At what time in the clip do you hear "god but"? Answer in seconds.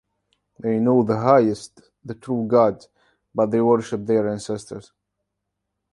2.47-3.51